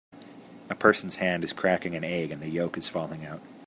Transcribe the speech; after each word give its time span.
A 0.71 0.73
person 0.73 1.09
s 1.09 1.17
hand 1.17 1.43
is 1.43 1.53
cracking 1.53 1.95
an 1.95 2.03
egg 2.03 2.31
and 2.31 2.41
the 2.41 2.49
yolk 2.49 2.75
is 2.75 2.89
falling 2.89 3.23
out 3.23 3.39